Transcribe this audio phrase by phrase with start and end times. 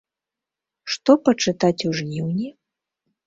[0.93, 2.47] Што пачытаць у жніўні?